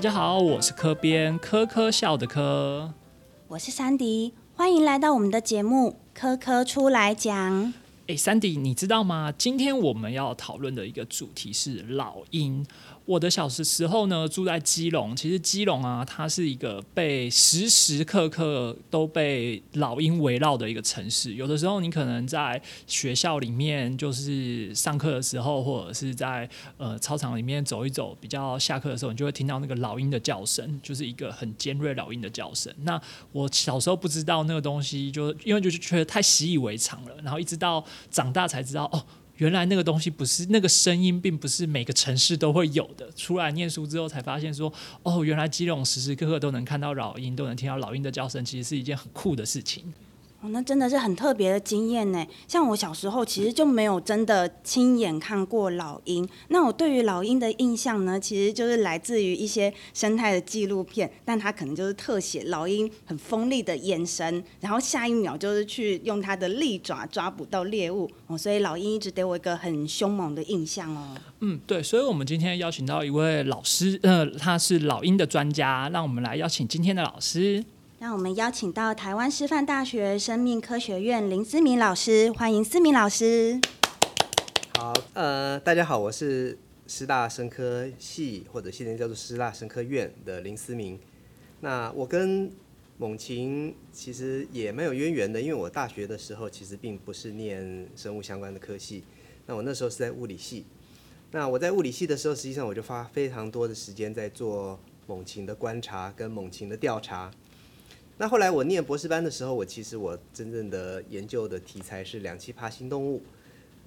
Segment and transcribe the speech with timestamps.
[0.00, 2.94] 大家好，我是科编科科笑的科，
[3.48, 7.66] 我是珊迪，欢迎来到我们的节目《科科出来讲》。
[8.06, 9.30] 哎，珊迪，你知道吗？
[9.36, 12.66] 今天我们要讨论的一个主题是老鹰。
[13.10, 15.16] 我的小时时候呢，住在基隆。
[15.16, 21.34] 其实基隆啊，它是一个被时时刻刻都被老鹰围绕的一个城市。
[21.34, 32.72] 有的时候，你可能在学校里面，就是上课的时候，或者是在呃操场里面走一走，比较下课的时候，你就会听到那个老鹰的叫声，就是一个很尖锐老鹰的叫声。
[32.82, 33.00] 那
[33.32, 39.04] 我小时候不知道那个东西，就因为就是觉得太习以为常了，然后一直到长大才知道哦。
[39.40, 43.10] 原来那个东西不是那个声音，并不是每个城市都会有的。
[43.12, 44.70] 出来念书之后才发现，说
[45.02, 49.84] 哦，原来基隆时时刻刻都能看到老鹰，都能听到老鹰的叫声，其实是一件很酷的事情。
[50.42, 52.26] 哦，那真的是很特别的经验呢。
[52.48, 56.26] 像我小时候其实就没有真的亲眼看过老鹰。
[56.48, 68.10] 那我对于老鹰的印象呢，其实就是来自于一些生态的纪录片，但它可能就是特写老鹰很锋利的眼神，然后下一秒就是去用它的利爪抓捕到猎物。
[68.26, 71.16] 哦，所以老鹰一直给我一个很凶猛的印象哦。
[71.40, 77.62] 嗯，对，所以我们今天邀请到一位老师，呃，他是老鹰的专家，让我们来邀请今天的老师。
[78.00, 83.60] 让我们邀请到台湾师范大学生命科学院林思明老师，欢迎思明老师。
[84.78, 90.98] 好，呃，大家好，我是师大生科系或者现在叫做师大生科院的林思明。
[91.60, 92.50] 那我跟
[92.96, 99.04] 猛禽其实也蛮有渊源的，因为我大学的时候其实并不是念生物相关的科系，
[99.44, 100.64] 那我那时候是在物理系。
[101.32, 107.30] 那我在物理系的时候，实际上我就花非常多的时间在做猛禽的观察跟猛禽的调查。
[108.20, 113.22] 那后来我念博士班的时候，我其实我真正的研究的题材是两栖爬行动物，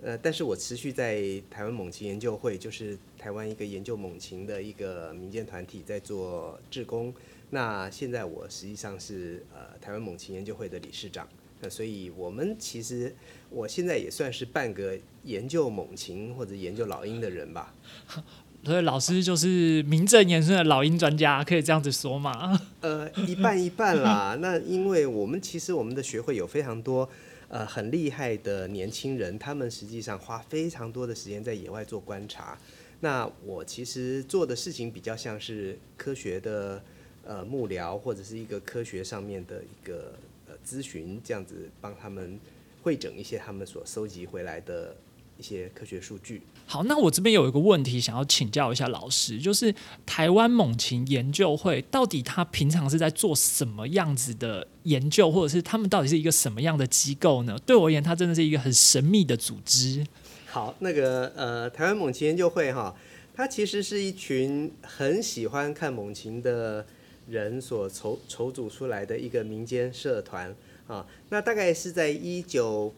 [0.02, 1.22] 呃，但是我持续在
[1.52, 7.14] 台湾猛禽研究会，就是台湾一个研究猛禽的一个民间团体，在做志工。
[7.52, 11.30] 那现在我实际上是呃台湾猛禽研究会的理事长，
[11.62, 13.16] 那所以我们其实
[13.52, 17.72] 我现在也算是半个研究猛禽或者研究老鹰的人吧。
[18.66, 22.60] 所以老师就是名正言顺的老鹰专家，可以这样子说吗？
[22.80, 24.38] 呃，一半一半啦。
[24.42, 27.10] 那因为我们其实我们的学会有非常多
[27.50, 32.58] 呃很厉害的年轻人，他们实际上花非常多的时间在野外做观察。
[33.02, 36.82] 那我其实做的事情比较像是科学的
[37.26, 40.14] 呃幕僚，或者是一个科学上面的一个
[40.48, 42.40] 呃咨询，这样子帮他们
[42.82, 44.96] 会整一些他们所收集回来的。
[45.38, 46.42] 一些科学数据。
[46.66, 49.74] 好，那我这边有一个问题想要请教一下老师，就是
[50.06, 57.60] 台湾猛禽研究会到底他平常是在做什么样子的研究，或者是他们到底是一个什么样的机构呢？
[57.66, 60.06] 对我而言，它真的是一个很神秘的组织。
[60.48, 62.96] 好，那个呃，台湾猛禽研究会哈，
[63.36, 66.86] 它其实是一群很喜欢看猛禽的
[67.28, 70.56] 人所筹筹组出来的一个民间社团
[70.88, 71.06] 啊。
[71.30, 72.94] 那大概是在一九。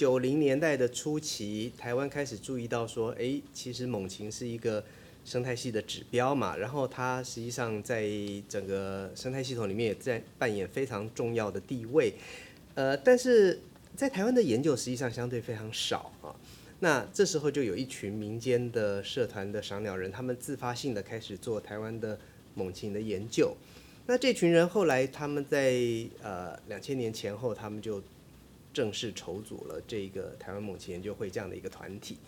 [0.00, 4.82] 九零年代的初期，台湾开始注意到说，哎，其实猛禽是一个
[5.26, 8.08] 生态系的指标嘛，然后它实际上在
[8.48, 12.14] 整个生态系统里面也在扮演非常重要的地位。
[12.76, 13.60] 呃，但是
[13.94, 16.34] 在台湾的研究实际上相对非常少啊。
[16.78, 22.18] 那这时候就有一群民间的社团的赏鸟人，他们自发性的开始做台湾的
[22.54, 23.54] 猛禽的研究。
[24.06, 25.74] 那这群人后来他们在
[26.22, 28.02] 呃两千年前后，他们就
[28.72, 32.18] 正式筹组了这个台湾猛禽研究会这样的一个团体。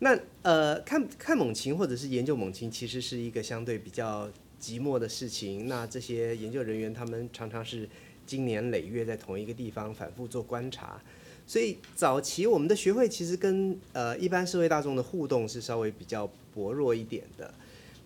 [0.00, 4.28] 那呃，看看猛禽或者是研究猛禽，其实是一个相对比较
[4.60, 5.68] 寂寞的事情。
[5.68, 7.88] 那这些研究人员他们常常是
[8.26, 11.00] 经年累月在同一个地方反复做观察，
[11.46, 17.54] 所以早期我们的学会其实跟呃一般社会大众的互动是稍微比较薄弱一点的。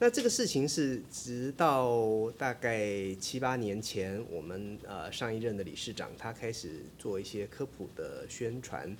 [0.01, 8.97] 那这个事情是直到大概七八年前，我们呃上一任的理事长他开始做一些科普的宣传。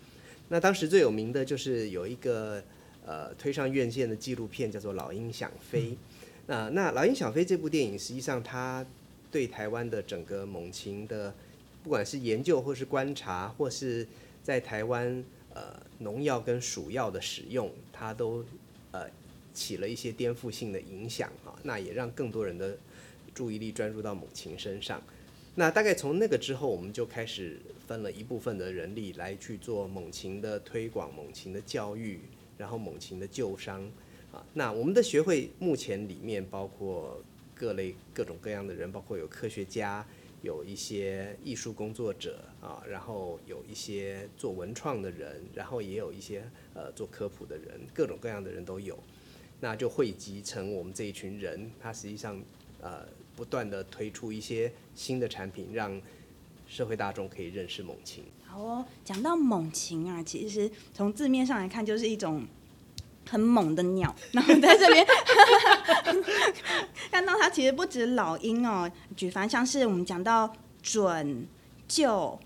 [0.49, 2.61] 那当时最有名的就是有一个
[3.07, 5.91] 呃推上院线的纪录片，叫做《老鹰想飞》。
[6.49, 8.85] 那那《老鹰想飞》这部电影，实际上它
[9.31, 11.33] 对台湾的整个猛禽的，
[11.85, 14.05] 不管是研究或是观察，或是
[14.43, 15.23] 在台湾
[15.55, 18.45] 呃农药跟鼠药的使用，它都。
[19.59, 22.79] 起了一些颠覆性的影响啊，那也让更多人的
[23.35, 25.03] 注意力专注到猛禽身上。
[25.57, 32.21] 那大概从那个之后，我们就开始分了一部分的人力来去做猛禽的推广、猛禽的教育，
[32.57, 33.83] 然后猛禽的救伤
[34.31, 34.39] 啊。
[34.55, 37.21] 那我们的学会目前里面包括
[37.57, 40.07] 各类各种各样的人，包括有科学家，
[40.43, 48.97] 有一些艺术工作者啊，然后有一些做文创的人，然后也有一些呃做科普的人，各种各样的人都有。
[49.61, 52.41] 那就汇集成我们这一群人，它实际上
[52.81, 56.01] 呃不断的推出一些新的产品，让
[56.67, 58.25] 社会大众可以认识猛禽。
[58.47, 62.47] 好哦，讲到猛禽啊，其实从字面上来看，就是一种
[63.29, 64.15] 很猛的鸟。
[64.33, 65.07] 然后在这边
[67.11, 71.47] 看到它，其实不止老鹰哦，举凡像是我们讲到准、
[71.89, 72.39] 鹫、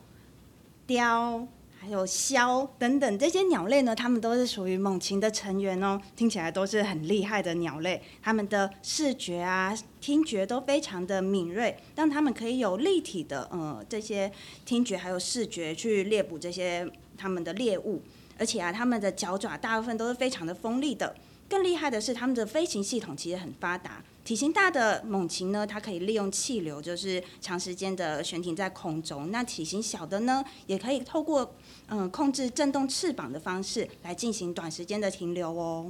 [0.87, 1.47] 雕。
[1.83, 6.01] 还有枭等等这些鸟类呢，它们都是属于猛禽的成员哦。
[6.15, 14.31] 听起来都是很厉害的鸟类，它们的视觉啊、听觉都非常的敏锐，让它们可以有立体的呃这些
[14.65, 16.89] 听觉还有视觉去猎捕这些
[17.19, 18.01] 它们的猎物。
[18.39, 21.13] 而且啊，它们的脚爪大部分都是非常的锋利的。
[21.53, 24.03] 更厉害的是，他们的飞行系统其实很发达。
[24.25, 29.31] 体型大的猛禽呢，它可以利用气流，就是长时间的悬停在空中。
[29.31, 31.55] 那体型小的呢，也可以透过
[31.89, 35.87] 嗯控制震动翅膀的方式来进行短时间的停留哦。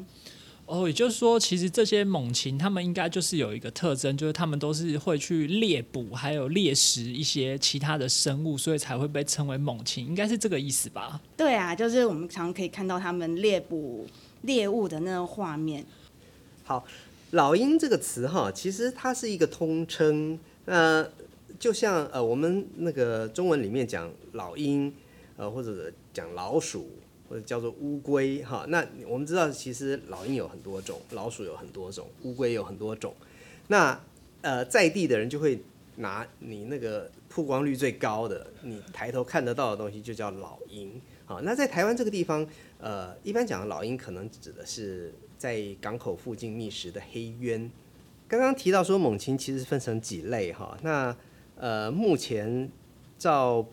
[0.66, 11.20] 哦，也就是说，其实这些猛禽它们应该就是有一个特征，就是它们都是会去猎捕还有猎食一些其他的生物，所以才会被称为猛禽，应该是这个意思吧？
[11.36, 14.06] 对啊，就是我们常常可以看到它们猎捕
[14.42, 15.84] 猎物的那个画面。
[16.64, 16.86] 好。
[17.32, 20.38] 老鹰这个词哈，其实它是一个通称。
[20.66, 21.02] 那
[21.58, 24.92] 就像呃，我们那个中文里面讲老鹰，
[25.38, 26.90] 呃，或者讲老鼠，
[27.30, 28.66] 或者叫做乌龟哈。
[28.68, 33.14] 那我们知道，其实老鹰有很多种，老鼠有很多种，乌龟有很多种。
[33.68, 33.98] 那
[34.42, 35.58] 呃，在地的人就会
[35.96, 41.00] 拿你那个曝光率最高的，你抬头看得到的东西，就叫老鹰。
[41.24, 42.46] 好，那在台湾这个地方，
[42.82, 45.14] 呃，一般讲的老鹰可能指的是。
[45.42, 47.68] 在港口附近觅食的黑鸢，
[48.28, 51.16] 刚刚提到说猛禽其实分成几类哈，那
[51.56, 52.70] 呃目前
[53.18, 53.66] 照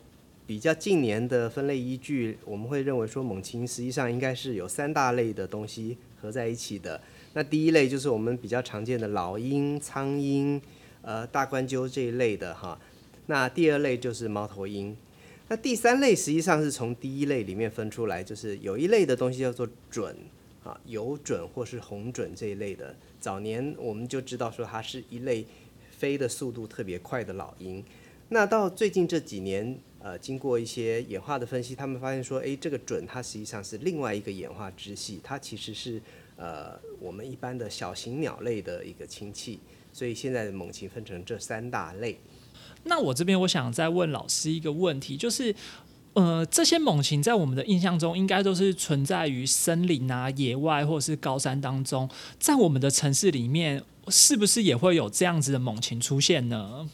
[0.48, 7.00] 比较近年的分类依据，我们会认为说猛禽实际上应该是有三大类的东西合在一起的。
[7.34, 10.60] 那第一类就是我们比较常见的老鹰、苍鹰、
[11.02, 12.76] 呃大冠鸠这一类的哈，
[13.26, 14.96] 那第二类就是猫头鹰，
[15.50, 20.16] 那第三类实际上是从第一类里面分出来，就是有一类的东西叫做准。
[20.62, 25.42] 啊，有准或是红准这一类的，早年我们就知道说它是一类
[25.90, 27.82] 飞的速度特别快的老鹰。
[28.28, 35.98] 那到最近这几年，呃，经过一些演化的分析，他们发现说，诶，这个准它实际上是另外一个演化支系，它其实是
[36.36, 39.60] 呃我们一般的小型鸟类的一个亲戚。
[39.94, 42.18] 所以现在的猛禽分成这三大类。
[42.84, 45.54] 那我这边我想再问老师一个问题，就是。
[46.14, 52.10] 呃，这些猛禽在我们的印象中，应该都是存在于森林啊、野外或者是高山当中。
[52.36, 56.90] 在我们的城市里面，是不是也会有这样子的猛禽出现呢？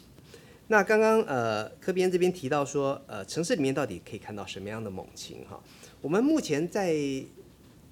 [0.67, 5.38] 那刚刚呃，科编这边提到说，呃，城市里面到底可以看到什么样的猛禽？
[5.49, 5.59] 哈，
[6.03, 6.94] 我们目前在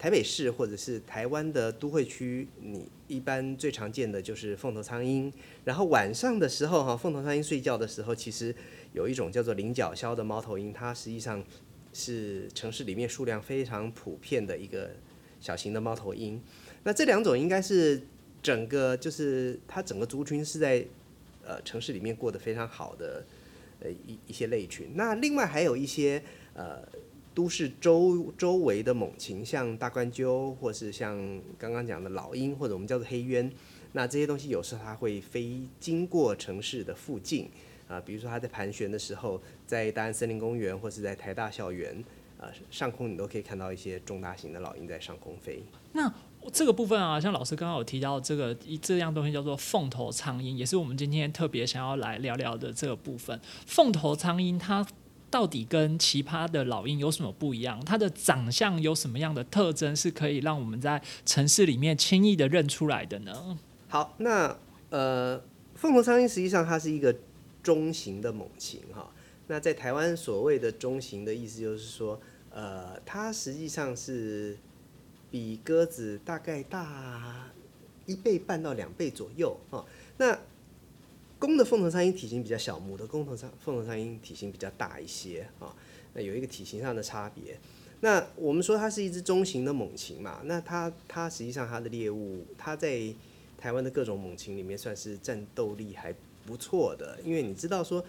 [0.05, 5.33] 台北市或者是台湾的都会区，你一般最常见的就是凤头苍鹰。
[5.65, 8.55] 然后晚上的时候，哈，凤头苍鹰睡觉的时候，其实。
[8.93, 11.43] 有一种叫做菱角枭的猫头鹰，它实际上
[11.95, 14.91] 是城市里面数量非常普遍的一个
[15.41, 16.39] 小型的猫头鹰。
[16.83, 18.03] 那这两种应该是
[18.43, 20.85] 整个就是它整个族群是在
[21.43, 23.25] 呃城市里面过得非常好的
[23.81, 24.91] 呃一一些类群。
[24.97, 26.87] 那另外还有一些呃
[27.35, 31.17] 都市周周围的猛禽，像大冠鸠，或是像
[31.59, 33.51] 刚刚讲的老鹰，或者我们叫做黑鸢。
[33.93, 37.51] 那这些东西有时候它会飞经过城市的附近。
[37.87, 42.03] 啊，比如说它在盘旋的时候，在大安森林公园或是在台大校园，
[42.41, 45.63] 啊，上空你都可以看到一些中大型的老鹰在上空飞。
[45.93, 46.11] 那
[46.51, 53.39] 这个部分啊，像老师刚刚有提到这个一这样东西叫做凤头苍鹰，也是我们今天特别想要来聊聊的这个部分。
[53.67, 54.85] 凤头苍鹰它
[55.35, 57.85] 到底跟其他的老鹰有什么不一样？
[57.85, 63.59] 它的长相有什么样的特征是可以让我们在城市里面轻易的认出来的呢？
[63.89, 64.57] 好，那
[64.91, 65.43] 呃，
[65.75, 67.13] 凤头苍鹰实际上它是一个。
[67.65, 69.11] 中型的猛禽哈，
[69.47, 74.59] 那在台湾所谓的中型的意思就是说，呃，它实际上是
[75.31, 77.51] 比鸽子大概大
[78.05, 79.83] 一倍半到两倍左右哈。
[80.19, 80.39] 那
[81.45, 85.75] 公的凤头苍鹰体型比较小，母的公头苍凤头苍鹰体型比较大一些啊。
[86.15, 87.59] 那有一个体型上的差别。
[88.01, 93.01] 那我们说它是一只中型的猛禽嘛，那它它实际上它的猎物，它在
[93.59, 96.15] 台湾的各种猛禽里面算是战斗力还。
[96.47, 98.05] 不错的，因为你知道说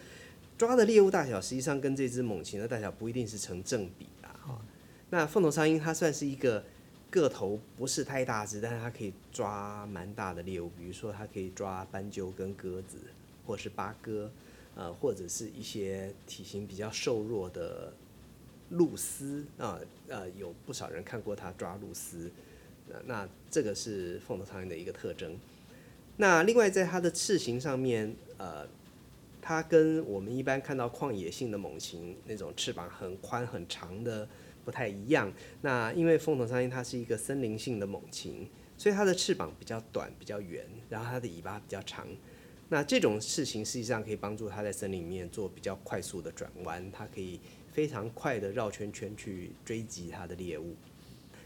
[0.57, 4.27] 抓的猎物大小，实际上跟这只猛禽的大小不一定是成正比啊。
[4.45, 4.61] 哈，
[5.09, 6.61] 那凤头苍鹰它算是一个
[7.09, 12.97] 个头不是太大只，但是它可以抓蛮大的猎物，比如说它可以抓斑鸠跟鸽子，
[13.45, 14.31] 或是八哥，
[14.75, 17.93] 呃，或者是一些体型比较瘦弱的
[18.71, 22.29] 鹭鸶啊，呃，有不少人看过它抓鹭鸶，
[22.89, 25.37] 呃那这个是凤头苍蝇的一个特征。
[26.17, 28.67] 那另外在它的翅形上面，呃，
[29.41, 34.27] 它跟我们一般看到旷野性的猛禽那种翅膀很宽很长的
[34.63, 35.31] 不太一样。
[35.61, 38.47] 那因为凤头苍蝇它是一个森林性的猛禽，
[38.77, 42.07] 所以它的翅膀比较短、比较圆，然后它的尾巴比较长。
[42.75, 47.39] 那这种事情实际上可以帮助它在森林里面做比较快速的转弯，它可以
[47.71, 50.75] 非常快的绕圈圈去追击它的猎物。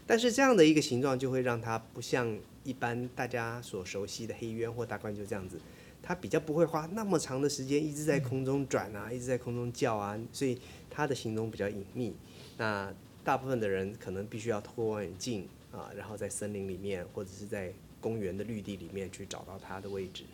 [0.08, 5.60] 但是这样的一个形状就会让它不像一般大家所熟悉的黑鸢或大冠鹫这样子，
[6.02, 10.58] 它比较不会花那么长的时间一直在空中转啊，一直在空中叫啊，所以
[10.90, 12.12] 它的行踪比较隐秘。
[12.58, 20.24] 那大部分的人可能必须要透过望远镜啊，然后在森林里面或者是在公园的绿地里面去找到它的位置。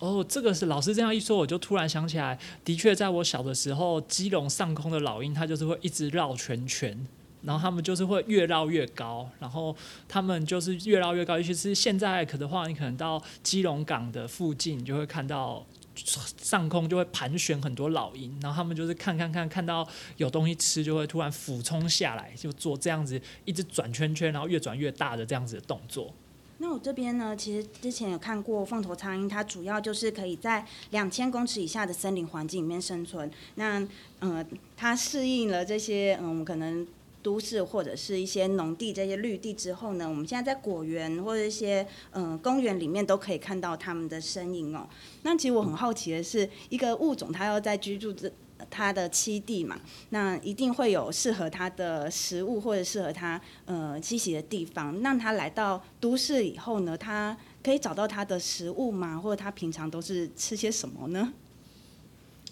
[0.00, 7.06] 哦，这个是老师这样一说，我就突然想起来，的确在我小的时候，基隆上空的老鹰，它就是会一直绕圈圈。
[7.42, 9.76] 然后他们就是会越绕越高，然后
[10.08, 11.36] 他们就是越绕越高。
[11.36, 26.14] 尤其是现在可的话，你可能到基隆港的附近，就会看到上空就会盘旋很多老鹰，然后他们就是看看看看到有东西吃，就会突然俯冲下来，就做这样子一直转圈圈，然后越转越大的这样子的动作。
[26.58, 33.30] 那我这边呢，其实之前有看过凤头苍蝇，它主要就是可以在两千公尺以下的森林环境里面生存。
[33.56, 33.86] 那
[34.20, 34.46] 嗯，
[34.76, 36.86] 它适应了这些嗯可能。
[37.24, 44.86] 都市或者是一些农地这些绿地之后呢，我们现在在果园或者一些嗯公园里面都可以看到它们的身影哦。
[45.22, 48.30] 那其实我很好奇的是，一个物种它要在居住这
[48.74, 55.00] 它的栖地嘛，那一定会有适合它的食物或者适合它呃栖息的地方。
[55.00, 59.16] 那它来到都市以后呢，它可以找到它的食物吗？
[59.16, 61.32] 或者它平常都是吃些什么呢？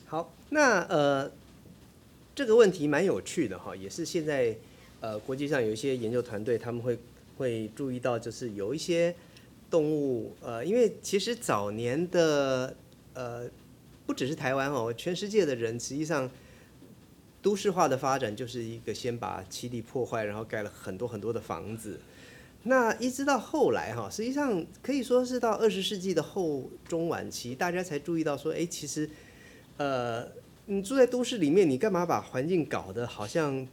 [0.07, 1.31] 好，那呃。
[2.35, 4.57] 这个问题蛮有趣的哈，也是现在
[5.01, 6.99] 呃国际上有一些研究团队他们会
[7.37, 9.15] 会注意到，就是有一些
[9.71, 12.75] 动物呃，因为其实早年的
[13.13, 13.45] 呃
[14.13, 16.31] 不只是台湾哦，全世界的人实际上
[17.41, 21.99] 都市化的发展就是一个先把栖地破坏，然后盖了很多很多的房子。
[22.65, 29.09] 那一直到后来哈，实际上可以说是到二十世纪的后中晚期，大家才注意到说，哎，其实
[29.79, 30.29] 呃。
[30.67, 33.67] 你住在都市里面，你干嘛把环境搞得好像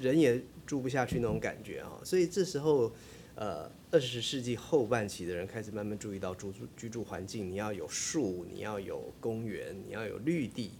[0.00, 1.92] 人也住不下去那种感觉啊？
[2.02, 2.92] 所以这时候，
[3.36, 10.70] 呃，二十世纪后半期的人开始慢慢注意到住住居住环境，你要有树，你要有公园，你要有绿地。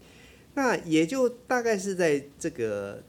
[0.54, 3.02] 那也就大概是在这个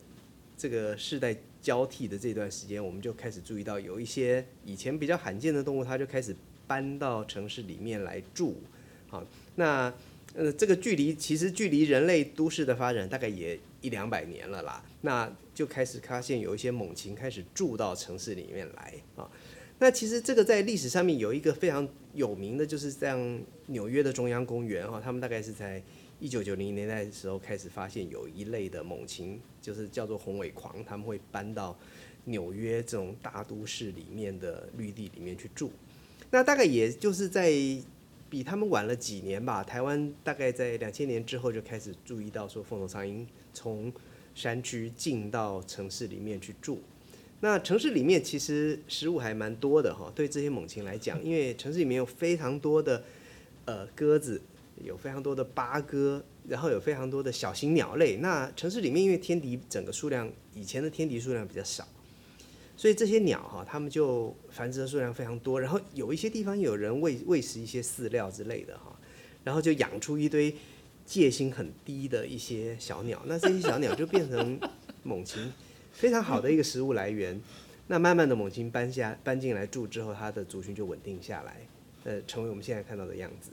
[0.58, 6.36] 这个世代交替的这段时间，我们就开始注意到有一些以前比较罕见的动物，它就开始
[6.66, 8.56] 搬到城市里面来住。
[9.08, 9.24] 好，
[9.56, 9.94] 那。
[10.38, 19.32] 呃，这个距离其实距离人类都市的发展大概也一两百年了啦，那就开始发现有一些猛禽开始住到城市里面来啊。
[19.80, 25.82] 那其实这个在历史上面有一个非常有名的，就是像纽约的中央公园哈，他们大概是在
[26.20, 31.78] 一九九零年代的时候开始发现有一类的猛禽，就是叫做红尾狂，他们会搬到
[32.26, 35.72] 纽约这种大都市里面的绿地里面去住。
[36.30, 37.54] 那大概也就是在。
[38.30, 39.64] 比他们晚了几年吧。
[39.64, 43.92] 台湾大概在两千年之后就开始注意到说，凤头苍蝇从
[44.34, 46.82] 山区进到城市里面去住。
[47.42, 53.04] 那城市里面其实食物还蛮多的哈，对这些猛禽来讲，因为城市里面有非常多的
[53.66, 54.42] 呃鸽子，
[54.84, 58.18] 有非常多的八哥，然后有非常多的小型鸟类。
[58.18, 61.88] 那城市里面因为天敌整个数量，以前的天敌数量比较少。
[62.78, 68.94] 所以这些鸟哈，它们就繁殖的数量非常多，然后有一些地方有人喂喂食一些饲料之类的哈，
[69.44, 70.54] 然后就养出一堆
[71.06, 74.60] 戒心很低的一些小鸟，那这些小鸟就变成
[75.04, 75.52] 猛禽
[75.94, 77.40] 非常好的一个食物来源。
[77.88, 81.68] 那慢慢的猛禽搬下搬进来住之后，它的族群就稳定下来，
[82.04, 83.52] 呃，成为我们现在看到的样子。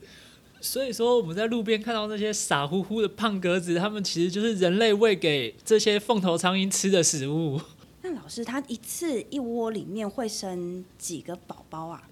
[0.60, 7.60] 所以说我们在路边看到那些傻乎乎的胖鸽子，它们其实就是人类喂给这些凤头苍蝇吃的食物。
[8.04, 12.10] 那老师，他一次一窝里面会生几个宝宝啊？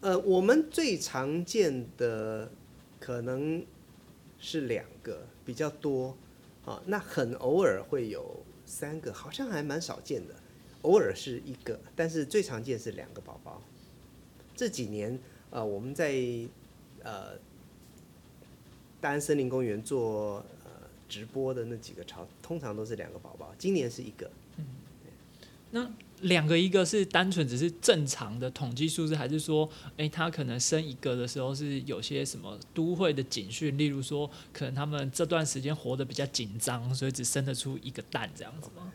[0.00, 2.48] 呃，我们最常见的
[3.00, 3.66] 可能
[4.38, 6.16] 是两个，比较多
[6.64, 6.80] 啊。
[6.86, 10.34] 那很偶尔会有三个，好像还蛮少见的。
[10.82, 13.60] 偶尔是一个，但是最常见是两个宝宝。
[14.54, 15.18] 这几年，
[15.50, 16.14] 呃，我们在
[17.02, 17.36] 呃
[19.00, 20.70] 大安森林公园做呃
[21.08, 23.52] 直播的那几个巢，通常都是两个宝宝。
[23.58, 24.30] 今年是一个。
[25.74, 25.90] 那
[26.20, 38.92] 两个，一个是单纯只是正常的统计数字，还是说，哎，他可能生一个的时候是有些什么都会的警讯，例如说，可能他们这段时间活得比较紧张，所以只生得出一个蛋这样子吗？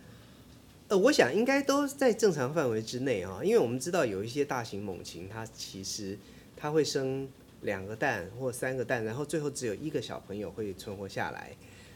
[0.88, 6.18] 呃，我想应该都在正常范围之内啊，因为我们知道有一些大型猛禽，它其实
[6.56, 7.28] 它会生
[7.64, 11.52] 两个蛋或三个蛋，然后最后只有一个小朋友会存活下来。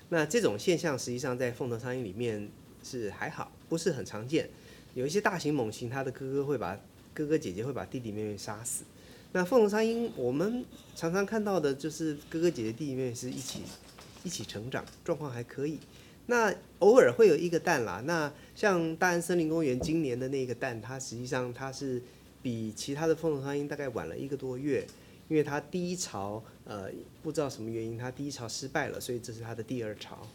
[0.09, 2.49] 那这种现象实际上在凤头苍蝇里面
[2.83, 4.49] 是还好，不是很常见。
[4.93, 6.79] 有一些大型猛禽，它的哥哥会把
[7.13, 8.83] 哥哥姐姐会把弟弟妹妹杀死。
[9.31, 10.63] 那凤头苍蝇，我们
[10.95, 13.61] 常常看到的就是哥哥姐姐弟弟妹妹是一起
[14.23, 15.79] 一起成长，状况还可以。
[16.27, 18.01] 那偶尔会有一个蛋啦。
[18.05, 22.01] 那像大安森林公园今年的那个蛋，它实际上它是
[22.41, 24.85] 比其他的凤头苍蝇大概晚了一个多月，
[25.27, 26.89] 因为它第一巢呃
[27.21, 30.27] 不知道什么原因，它第一巢失败了，所以这是它的第二巢。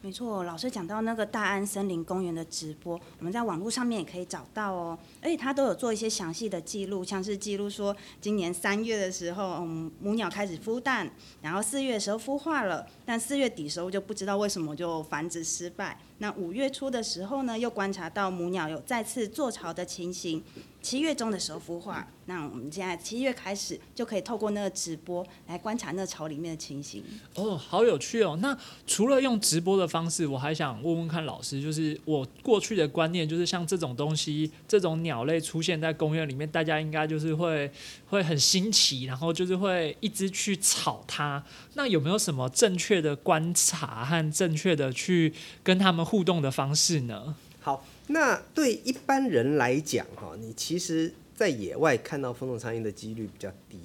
[0.00, 4.96] 没错，老师讲到那个大安森林公园的直播，我们在网络上面也可以找到哦。
[5.20, 11.10] 而且他都有做一些详细的记录，像是记录说今年三月的时候，嗯，母鸟开始孵蛋，
[11.42, 15.98] 然后四月的时候孵化了，但四月底时候就不知道为什么就繁殖失败。
[16.18, 20.42] 那五月初的时候呢，又观察到母鸟有再次做巢的情形。
[20.88, 27.04] 七月中的时候孵化，那我们现在七月开始就可以透过那个直播来观察那巢里面的情形。
[27.34, 28.38] 哦，好有趣哦！
[28.40, 37.70] 那除了用直播的方式，我还想问问看老师，就是我过去的观念就是像这种东西，这种鸟类出现在公园里面，大家应该就是会
[38.06, 41.44] 会很新奇，然后就是会一直去吵它。
[41.74, 47.36] 那有没有什么正确的观察和正确的去跟他们互动的方式呢？
[47.60, 47.84] 好。
[48.08, 53.78] 那对一般人来讲，哈，你其实在野外看到风头苍蝇的几率比较低。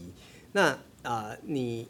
[0.53, 1.87] 那啊，你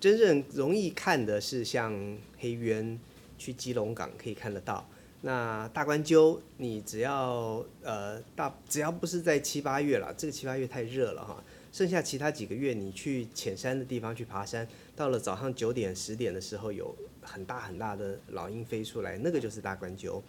[0.00, 2.98] 真正容易看的是像黑鸢，
[3.36, 4.88] 去基隆港可以看得到。
[5.20, 11.42] 那大冠鸠，你只要呃大只要不是在七八月了，这个七八月太热了哈。
[11.72, 20.22] 剩下其他几个月，你去浅山的地方去爬山，到了早上九点十点的时候，有很大很大的老鹰飞出来，那个就是大冠鸠。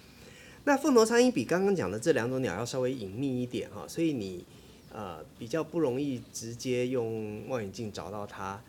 [0.67, 4.43] 那凤头苍蝇比刚刚讲的这两种鸟要稍微隐秘一点哈，所以你
[4.91, 8.59] 呃比较不容易直接用望远镜找到它，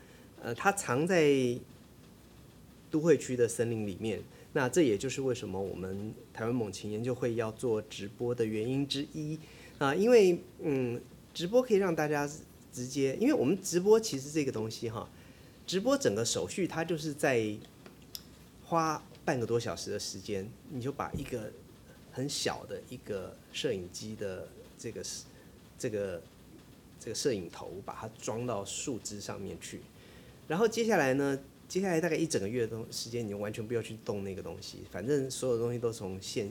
[0.42, 1.58] 呃，它藏在
[2.90, 4.22] 都会区的森林里面。
[4.52, 9.38] 那这也就是为什么我们台湾猛禽研究会要做直播的原因之一
[9.78, 11.00] 啊，因为嗯，
[11.32, 12.28] 直播可以让大家
[12.70, 15.08] 直接，因为我们直播其实这个东西哈，
[15.66, 17.56] 直播整个手续它就是在
[18.66, 21.50] 花半个多小时的时间，你就把一个。
[22.16, 24.48] 很小的一个摄影机的
[24.78, 25.24] 这个是
[25.78, 26.22] 这个
[26.98, 29.82] 这个摄影头，把它装到树枝上面去，
[30.48, 36.50] 然后接下来呢，接下来大概一整个月的时间，你就完全不要去动那个东西，反正所有东西都从线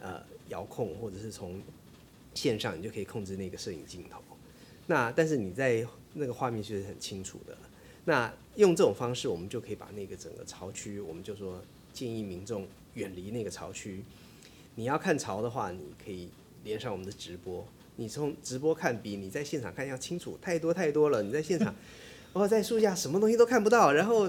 [0.00, 1.60] 呃遥控或者是从
[2.32, 4.22] 线上，你就可以控制那个摄影镜头。
[4.86, 5.84] 那但是你在
[6.14, 7.58] 那个画面其实很清楚的。
[8.04, 11.60] 那用这种方式，我们就可以把那个整个潮区，我们就说
[11.92, 14.04] 建议民众远离那个潮区。
[14.74, 16.28] 你要看潮的话，你可以
[16.64, 17.66] 连上我们的直播。
[17.96, 21.22] 你从直播看比你在现场看要清楚太多太多了。
[21.22, 21.74] 你在现场，
[22.32, 24.28] 哦，在树下什么东西都看不到，然后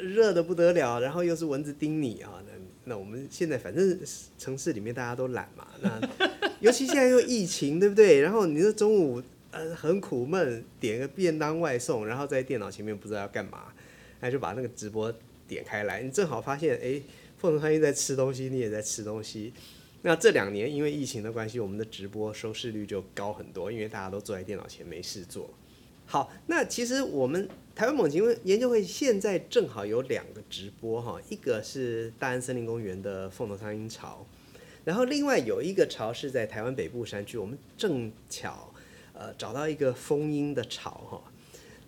[0.00, 2.40] 热的不得了，然后又是蚊子叮你啊。
[2.46, 2.52] 那
[2.84, 3.98] 那我们现在反正
[4.38, 5.66] 城市里面大家都懒嘛。
[5.80, 6.00] 那
[6.60, 8.20] 尤其现在又疫情，对不对？
[8.20, 13.64] 然后你说中午呃很苦闷，点个便当外送，然后在电脑前面不知道要干嘛，
[14.20, 15.12] 那就把那个直播
[15.48, 17.02] 点开来，你正好发现哎。
[17.42, 19.52] 凤头苍蝇在吃东西，你也在吃东西。
[20.02, 25.50] 那这两年因为疫情的关系，我们的直播收视率就高很多，因为大家都坐在电脑前没事做。
[26.06, 34.24] 好，那其实我们台湾猛禽研究会现在正好有两个直播哈，一个是大安森林公园的凤头苍蝇巢，
[34.84, 38.72] 然后另外有一个巢是在台湾北部山区，我们正巧
[39.14, 41.31] 呃找到一个蜂鹰的巢哈。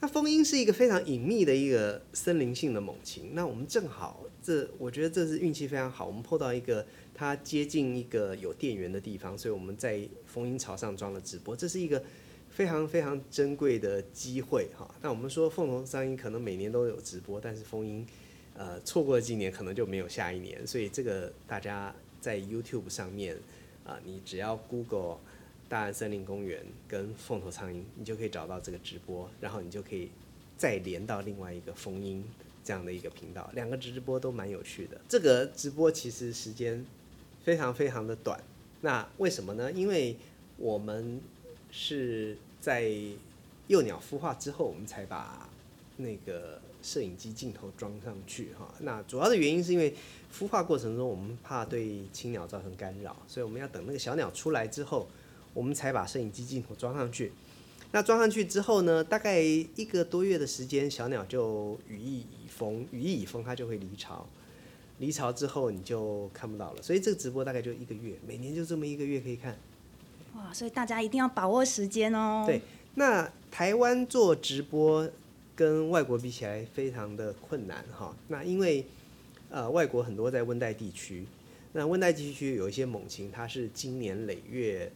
[0.04, 4.22] 那蜂鹰是一个非常隐秘的一个森林性的猛禽，那我们正好。
[4.42, 12.04] 这我觉得这是运气非常好，我们碰到一个它接近一个有电源的地方，所以我们在蜂鹰巢上装了直播，这是一个
[12.50, 14.94] 非常非常珍贵的机会哈。
[15.00, 18.06] 那我们说凤凰苍鹰可能每年都有直播，但是蜂鹰
[18.52, 23.38] 呃错过了今年，可能就没有下一年，所以这个大家在 YouTube 上面
[23.86, 25.16] 啊，你只要 Google
[25.68, 30.11] 大安森林公园跟凤头苍蝇，你就可以找到这个直播，然后你就可以
[30.57, 32.24] 再连到另外一个蜂鹰。
[32.66, 34.98] 这样的一个频道，两个直播都蛮有趣的。
[35.07, 36.83] 这个直播其实时间
[37.42, 38.42] 非常非常的短，
[38.81, 39.70] 那为什么呢？
[39.70, 40.16] 因为
[40.57, 41.20] 我们
[41.70, 42.90] 是在
[43.66, 45.46] 幼鸟孵化之后，我们才把
[45.98, 48.72] 那个摄影机镜头装上去哈。
[48.81, 49.94] 那主要的原因是因为
[50.35, 55.07] 孵化过程中，我们怕对青鸟造成干扰，所以我们要等那个小鸟出来之后，
[55.54, 57.32] 我们才把摄影机镜头装上去。
[57.92, 64.26] 那装上去之后呢，大概一个多月的时间，小鸟就羽翼已丰，羽翼已丰，它就会离巢。
[64.98, 66.82] 离巢之后你就看不到了。
[66.82, 69.56] 所以这个直播大概就一个月，每年就这么一个月可以看。
[70.34, 72.44] 哇，所以大家一定要把握时间哦。
[72.46, 72.60] 对，
[72.96, 75.08] 那台湾做直播
[75.54, 78.12] 跟外国比起来非常的困难哈。
[78.26, 78.84] 那因为
[79.50, 81.24] 呃外国很多在温带地区，
[81.72, 84.90] 那温带地区有一些猛禽，它是经年累月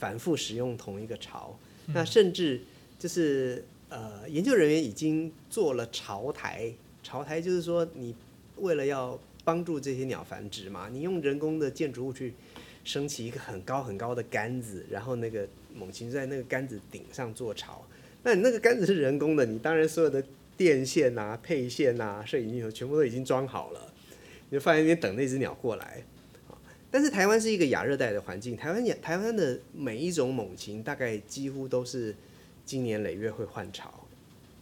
[0.00, 1.56] 反复使用同一个巢，
[1.94, 2.60] 那甚至
[2.98, 6.72] 就是呃研究人员已经做了巢台，
[7.04, 8.12] 巢台就是说你
[8.56, 12.34] 为了要帮助这些鸟繁殖嘛，你用人工的建筑物去。
[12.82, 17.84] 升起一个很高很高的杆子，然后那个猛禽在那个杆子顶上做巢。
[18.22, 20.24] 那你那个杆子是人工的，你当然所有的
[20.56, 23.92] 电线啊、配线啊、摄影镜头全部都已经装好了，
[24.48, 26.02] 你就放在那边等那只鸟过来。
[26.90, 32.14] 但是台湾是一个亚热带的环境，台湾亚台湾的每一种猛禽大概几乎都是
[32.66, 34.06] 经年累月会换巢。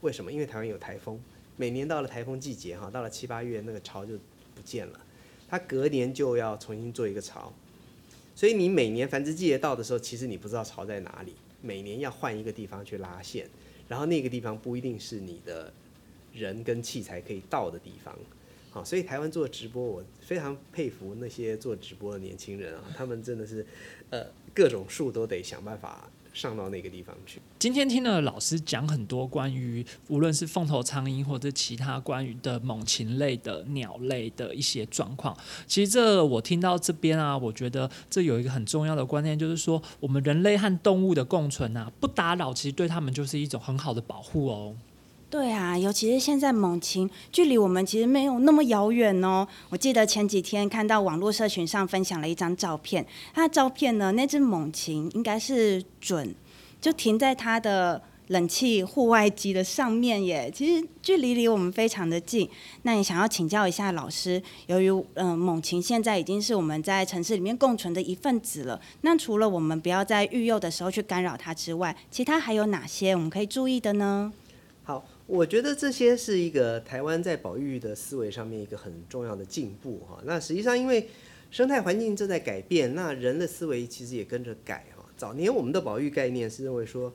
[0.03, 0.31] 为什么？
[0.31, 1.19] 因为台湾有台风，
[1.57, 4.15] 每年到了台风季节哈，到了七八月那个巢就
[4.55, 5.01] 不见了，
[5.49, 7.53] 它隔年就要重新做一个巢。
[8.35, 13.49] 所以你每年繁殖季节到的时候，其实你不知道巢在哪里，每年要换一个地方去拉线，
[13.89, 15.73] 然后那个地方不一定是你的
[16.33, 18.15] 人跟器材可以到的地方。
[18.71, 23.67] 好，所以台湾做直播，我非常佩服那些做直播的年轻人啊，他们真的是，
[24.11, 26.09] 呃，各种树都得想办法。
[26.35, 27.41] 上到那个地方去。
[27.59, 35.37] 今天听了老师讲很多关于无论是凤头苍蝇或者其他关于的猛禽类的鸟类的一些状况。
[35.67, 44.77] 其实这我听到这边啊，我觉得这有一个很重要的观念，就是说我们人类和动物的共存啊，不打扰，其实对他们就是一种很好的保护哦。
[45.31, 49.47] 对啊，尤其是现在猛禽距离我们其实没有那么遥远哦。
[49.69, 56.35] 我记得前几天看到网络社群上分享了一张照片，他的照片呢，那只猛禽应该是准，
[56.81, 60.51] 就停在它的冷气户外机的上面耶。
[60.53, 62.49] 其实距离离我们非常的近。
[62.85, 74.33] 那你想要请教一下老师，由于嗯猛禽现在已经是我们在城市里面共存的一份子了，那除了我们不要在育幼的时候去干扰它之外，其他还有哪些我们可以注意的呢？
[75.29, 80.19] 我觉得这些是一个台湾在保育的思维上面一个很重要的进步哈。
[80.25, 81.07] 那实际上因为
[81.51, 85.05] 生态环境正在改变，那人的思维其实也跟着改哈。
[85.19, 87.13] 早年我们的保育概念是认为说，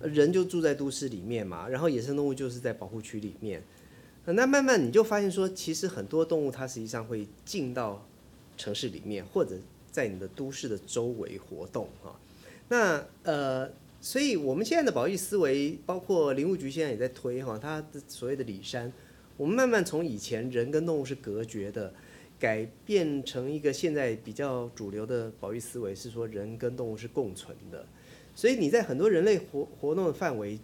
[0.00, 3.60] 人就住在都市里面嘛，然后野生动物就是在保护区里面。
[4.26, 8.06] 那慢慢你就发现说，其实很多动物它实际上会进到
[8.56, 9.56] 城市里面，或者
[9.90, 12.14] 在你的都市的周围活动哈。
[12.68, 13.68] 那呃。
[14.06, 18.90] 所以，我们现在的保育思维，包括林务局现在也在推哈，它的所谓的里山，
[19.36, 21.92] 我们慢慢从以前人跟动物是隔绝的，
[22.38, 27.84] 改变成一个现在比较主流的保育思维，是说人跟动物是共存的。
[28.32, 30.56] 所以你在很多人类活活动的范围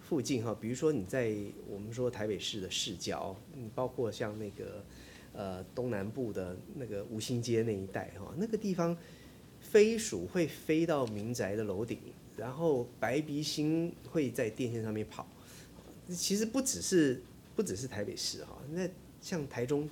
[0.00, 1.32] 附近哈，比如说你在
[1.68, 4.84] 我们说台北市的市郊，嗯，包括像那个
[5.32, 8.98] 呃东南部的那个吴兴街那一带哈，那个地方
[9.60, 11.96] 飞鼠会飞到民宅的楼顶。
[12.40, 15.28] 然后白鼻星会在电线上面跑，
[16.08, 17.22] 其实不只是
[17.54, 18.88] 不只是台北市哈，那
[19.20, 19.86] 像台中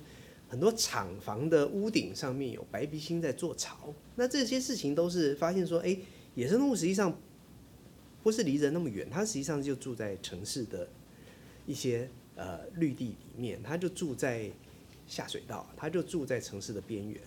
[0.47, 5.95] 很多厂房的屋顶上面有白鼻星在做巢，那这些事情都是发现说，哎，
[6.33, 7.15] 野生动物实际上
[8.23, 10.89] 不是离人那么远，它实际上就住在城市的
[11.67, 14.49] 一些呃绿地里面，它就住在
[15.05, 17.21] 下水道，它就住在城市的边缘，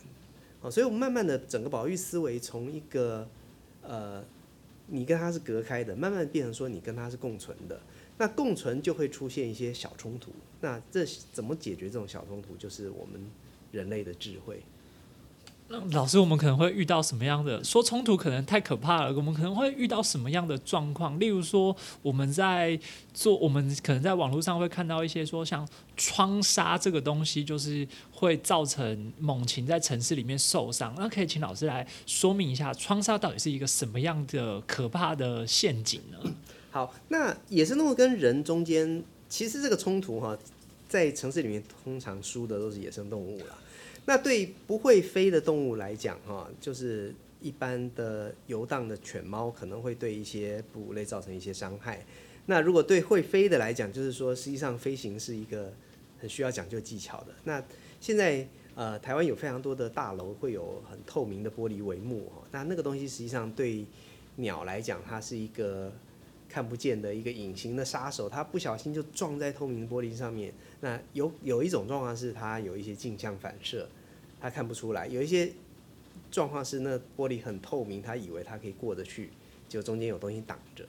[0.60, 3.28] 啊，所以我们慢慢的整个保育思维从一个
[3.82, 4.24] 呃。
[4.94, 7.80] 你跟他是隔开的，慢慢变成说你跟他是共存的，
[8.18, 10.30] 那共存就会出现一些小冲突。
[10.60, 11.02] 那这
[11.32, 12.54] 怎么解决这种小冲突？
[12.56, 13.18] 就是我们
[13.70, 14.62] 人类的智慧。
[15.68, 18.14] 老师，我们可能会遇到什么样的说冲突？
[18.14, 19.12] 可能太可怕了。
[19.14, 21.18] 我们可能会遇到什么样的状况？
[21.18, 22.78] 例如说，我们在
[23.14, 30.94] 做，我们可能在网络上会看到一些说，像窗纱这个东西，就是会造成猛禽在城市里面受伤。
[30.98, 36.18] 那可以请老师来说明一下，窗纱到底是一个什么样的可怕的陷阱呢？
[36.70, 40.36] 好，那野生动物跟人中间，其实这个冲突哈，
[40.86, 43.58] 在城市里面通常输的都是野生动物了。
[44.04, 52.04] 那对不会飞的动物来讲，哈，就是一般的游荡的犬猫可能会对一些哺乳类造成一些伤害。
[52.46, 55.72] 那如果对会飞的来讲，就是说实际上飞行是一个
[56.18, 57.28] 很需要讲究技巧的。
[57.44, 57.62] 那
[58.00, 63.84] 现在呃，台湾有非常多的大楼会有很透明的玻璃帷幕，哈，那那个东西实际上对
[64.36, 65.92] 鸟来讲，它是一个
[66.52, 70.52] 看不见的一个隐形的杀手，它不小心就撞在透明玻璃上面。
[70.82, 73.88] 那有有一种状况是它有一些镜像反射，
[74.38, 75.50] 它看不出来；有一些
[76.30, 79.30] 状况是那玻璃很透明，它以为它可以过得去，
[79.66, 80.84] 就中间有东西挡着。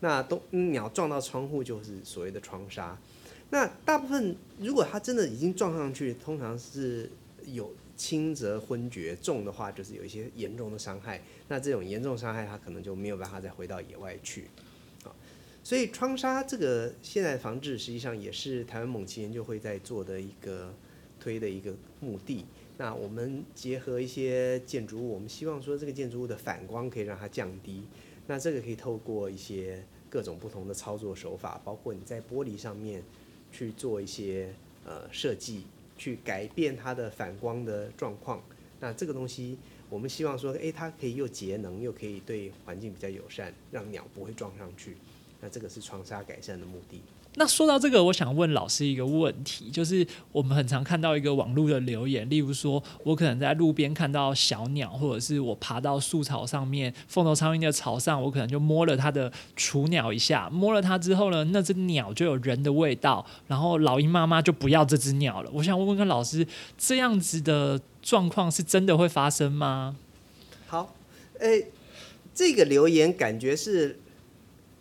[0.00, 0.38] 那东
[0.70, 2.98] 鸟撞到窗户就是所谓的窗纱。
[3.48, 7.10] 那大部分如果它真的已经撞上去，通常是
[7.46, 11.22] 有轻则昏厥，重的话就是有一些严重的伤害。
[11.48, 14.44] 那这种严重伤害，它可能就没有办法再回到野外去。
[15.70, 20.74] 所以窗纱这个现在防治，实际上也是台湾猛禽研究会在做的一个
[21.20, 22.44] 推的一个目的。
[22.76, 27.84] 那我们结合一些建筑物，我们希望说这个建筑物的反光可以让它降低。
[28.26, 33.00] 那这个可以透过一些各种不同的操作手法，包括你在玻璃上面
[33.52, 34.52] 去做一些
[34.84, 38.42] 呃设计，去改变它的反光的状况。
[38.80, 39.56] 那这个东西，
[39.88, 44.96] 我们希望说，诶，它可以又节能，又可以对环境比较友善，让鸟不会撞上去。
[45.40, 47.00] 那这个是窗纱改善的目的。
[47.36, 65.50] 那说到这个，我想问老师一个问题，就是我们很常看到一个网络的留言，例如说我可能在路边看到小鸟，或者是我爬到树草上面，凤头苍蝇的草上，我可能就摸了它的雏鸟一下，摸了它之后呢，那只鸟就有人的味道，然后老鹰妈妈就不要这只鸟了。
[65.54, 66.44] 我想问问看老师，
[66.76, 69.96] 这样子的状况是真的会发生吗？
[70.66, 70.96] 好，
[71.38, 71.68] 诶，
[72.34, 74.00] 这个留言感觉是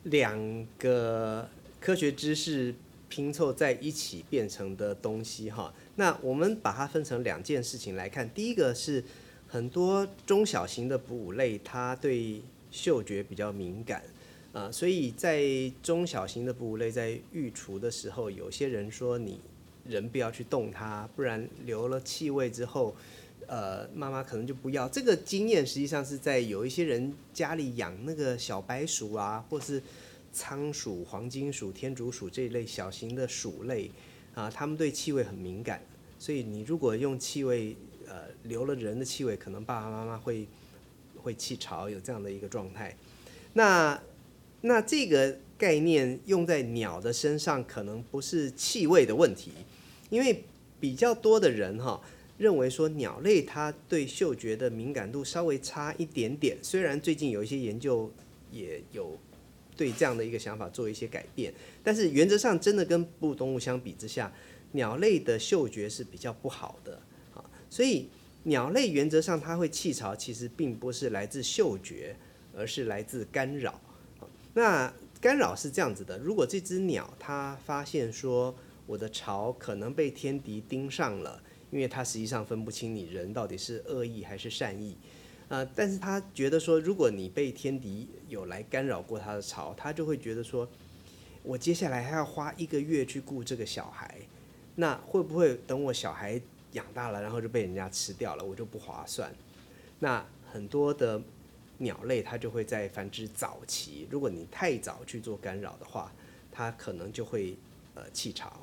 [0.03, 1.47] 两个。
[1.81, 2.75] 科学知识
[3.07, 8.29] 拼凑在一起变成的东西哈，那我们把它分成两件事情来看。
[8.31, 9.01] 第一个是
[9.47, 14.03] 很多中小型的哺乳类，它对嗅觉比较敏感
[14.51, 15.41] 啊，所以在
[15.81, 19.39] 中小型的哺乳类在育雏的时候，有些人说你
[19.85, 22.93] 人不要去动它，不然留了气味之后，
[23.49, 24.87] 呃，妈妈可能就不要。
[24.87, 29.81] 这个经验实际上是在有一些人家里养那个小白鼠啊，或是。
[30.31, 33.89] 仓鼠、黄金鼠、天竺鼠这一类小型的鼠类
[34.35, 35.81] 啊，它们对气味很敏感，
[36.19, 37.75] 所以你如果用气味
[38.07, 40.47] 呃留了人的气味，可能爸爸妈妈会
[41.17, 42.95] 会气潮，有这样的一个状态。
[43.53, 43.99] 那
[44.61, 49.51] 那这个概念用在鸟的身上，可能不是气味的问题，
[50.11, 50.43] 因为
[50.79, 51.99] 比较多的人哈
[52.39, 58.11] 认为说鸟类它对嗅觉的敏感度稍微差一点点，虽然最近有一些研究
[58.49, 59.15] 也有。
[59.77, 64.29] 对这样的一个想法做一些改变，但是原则上真的跟哺乳动物相比之下，
[64.73, 67.01] 鸟类的嗅觉是比较不好的
[67.33, 68.09] 啊，所以
[68.43, 72.17] 鸟类原则上它会气巢，其实并不是来自嗅觉，
[72.53, 73.79] 而是来自干扰。
[74.53, 78.53] 那干扰是这样子的，如果这只鸟它发现说
[78.85, 84.97] 我的巢可能被天敌盯上了，因为它实际上分不清你人到底是恶意还是善意。
[85.47, 90.69] 呃，但是他觉得说，如果你被天敌有来干扰过他的巢，他就会觉得说，
[91.41, 94.15] 我接下来还要花一个月去顾这个小孩，
[94.75, 96.39] 那会不会等我小孩
[96.73, 99.33] 养大了，然后就被人家吃掉了，我就不划算？
[99.97, 101.19] 那很多的
[101.79, 106.13] 鸟类，它就会在繁殖早期，如果你太早去做干扰的话，
[106.51, 107.57] 它可能就会
[107.95, 108.61] 呃弃巢。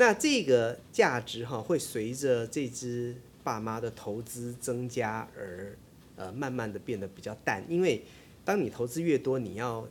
[0.00, 5.76] 那这个价值哈，会随着这只爸妈的投资增加而。
[6.16, 8.04] 呃，慢慢的变得比较淡，因为
[8.44, 9.88] 当你投资越多，你要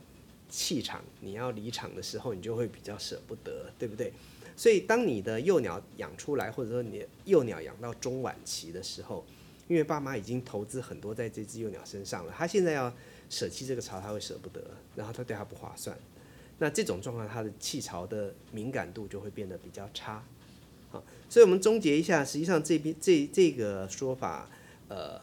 [0.48, 4.12] 弃场，你要离场的时候，你就会比较舍不得，对不对？
[4.56, 9.26] 所以当你的幼鸟养出来，或者说你幼鸟养到中晚期的时候，
[9.66, 12.94] 因为爸妈已经投资很多在这只幼鸟身上了，他现在要
[13.28, 14.62] 舍弃这个巢，他会舍不得，
[14.94, 15.98] 然后他对他不划算。
[16.60, 20.24] 那这种状况，它的气巢的敏感度就会变得比较差。
[20.90, 24.48] 好，所以我们总结一下，实际上这边这这个说法，
[24.86, 25.20] 呃。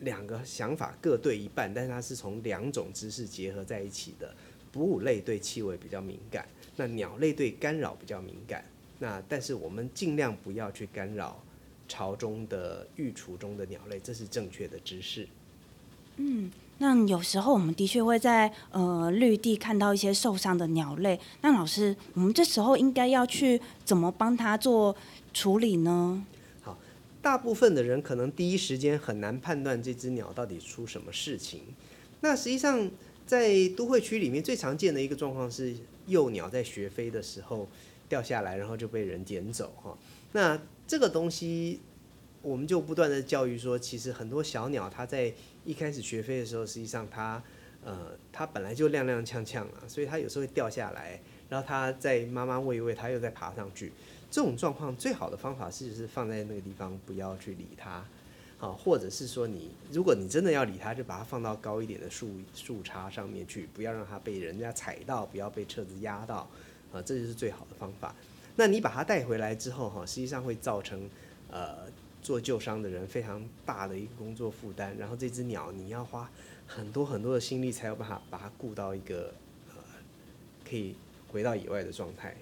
[0.00, 4.34] 两个想法各对一半，但是它是从两种知识结合在一起的。
[4.70, 8.62] 哺乳类对气味比较敏感，那鸟类对干扰比较敏感。
[8.98, 11.42] 那但是我们尽量不要去干扰
[11.88, 15.26] 巢中的育雏中的鸟类，这是正确的知识。
[16.16, 24.94] 嗯，那有时候我们的确会在呃绿地看到一些受伤的鸟类，那老师，我们这时候应该要去怎么帮它做
[25.32, 26.24] 处理呢？
[26.62, 26.76] 好
[27.22, 31.60] 大部分的人可能第一时间很难判断这只鸟到底出什么事情。
[32.20, 32.90] 那实际上，
[33.24, 35.74] 在都会区里面最常见的一个状况是，
[36.06, 37.68] 幼鸟在学飞的时候
[38.08, 39.96] 掉下来，然后就被人捡走哈。
[40.32, 41.80] 那这个东西，
[42.42, 45.32] 我们就不断的教育说，其实很多小鸟它在
[45.64, 47.42] 一开始学飞的时候，实际上它
[47.84, 53.92] 呃它本来就踉踉跄跄啊，所以它有时候会掉下来，然后它在妈妈喂一喂，它又再爬上去。
[54.30, 58.04] 这种状况最好的方法是是放在那个地方，不要去理它，
[58.58, 66.48] 好，或者是说你如果你真的要理它，就把它放到高一点的树树杈上面去，不要让它被人家踩到，不要被车子压到，
[66.92, 68.14] 啊，这就是最好的方法。
[68.56, 71.08] 那你把它带回来之后，哈，实际上会造成
[71.48, 71.86] 呃
[72.24, 76.28] 做旧伤的人非常大的一个工作负担，然后这只鸟你要花
[76.66, 79.34] 很多很多的心力才有办法把它顾到一个
[79.68, 79.74] 呃
[80.68, 80.94] 可以
[81.28, 82.34] 回到野外的状态。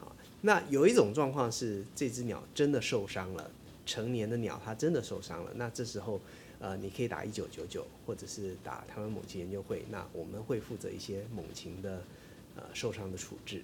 [0.00, 3.50] 好那有一种状况是这只鸟真的受伤了，
[3.84, 6.18] 成年的鸟它真的受伤了，那这时候
[6.58, 12.02] 呃你可以打一九九九，或者是打台湾猛禽研究会，那我们会负责一些猛禽的
[12.56, 13.62] 呃受伤的处置。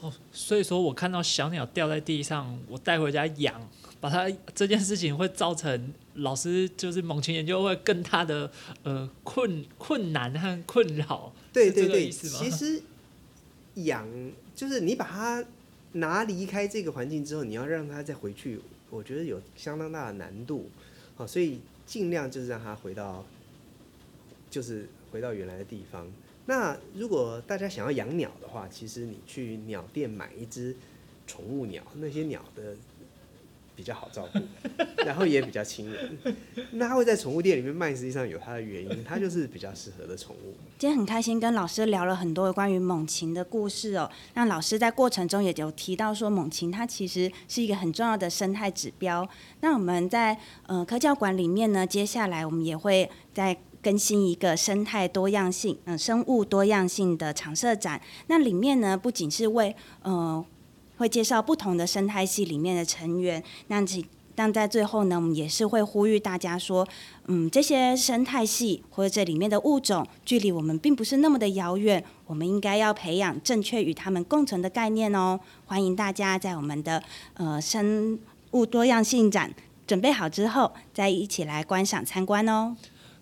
[0.00, 3.68] 哦，所以说我看到小鸟掉在地上，我带回家养，
[4.00, 8.48] 把它这件事情会造成老师就是猛禽研究会更大的
[8.84, 11.32] 呃困困难和困扰。
[11.52, 12.80] 对对对，其实
[13.74, 14.06] 养
[14.54, 15.44] 就是你把它
[15.92, 20.70] 拿离开这个环境之后，你要让它再回去，我觉得有相当大的难度。
[21.16, 23.24] 好，所以尽量就是让它回到，
[24.48, 26.06] 就是回到原来的地方。
[26.48, 30.74] 那如果大家想要养鸟的话，其实你去鸟店买一只
[31.26, 32.74] 宠物鸟，那些鸟的
[33.76, 34.40] 比较好照顾，
[35.04, 36.18] 然后也比较亲人。
[36.72, 40.54] 那它会在宠物店里面卖，实际上有它的原因，它就是比较适合的宠物。
[40.78, 44.10] 今天很开心跟老师聊了很多关于猛禽的故事哦。
[44.32, 49.28] 那老师在过程中也有提到说，猛禽它其实是一个很重要的生态指标。
[49.60, 50.34] 那我们在
[50.66, 58.00] 呃科教馆里面呢，接下来我们也会在更新一个生态多样性，嗯、生物多样性的常设展。
[58.26, 60.44] 那里面呢，不仅是为呃
[60.96, 66.86] 会介绍不同的生态系里面的成员，那其但在最后呢，我们也是会呼吁大家说，
[67.26, 75.40] 嗯，这些生态系或者这里面的物种，距离我们并不是那么的遥远，我们应该要培养正确与它们共存的概念哦。
[75.66, 77.02] 欢迎大家在我们的
[77.34, 78.16] 呃生
[78.52, 79.52] 物多样性展
[79.88, 82.76] 准备好之后，再一起来观赏参观哦。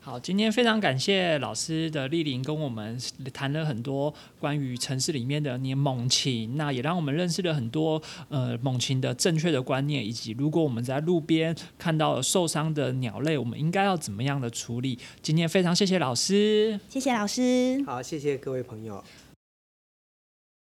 [0.06, 2.96] 好，今天非常感谢老师的莅临，跟我们
[3.34, 14.96] 谈了很多关于城市里面的你猛禽，那也让我们认识了很多呃猛禽的正确的观念，以及如果我们在路边看到受伤的鸟类，我们应该要怎么样的处理。
[15.20, 16.78] 今天非常谢谢老师。
[16.88, 17.82] 谢谢老师。
[17.84, 19.02] 好，谢谢各位朋友。